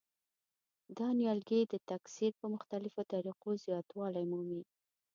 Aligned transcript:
دا 0.97 1.07
نیالګي 1.19 1.59
د 1.67 1.73
تکثیر 1.89 2.31
په 2.41 2.45
مختلفو 2.55 3.01
طریقو 3.13 3.49
زیاتوالی 3.65 4.23
مومي. 4.31 4.61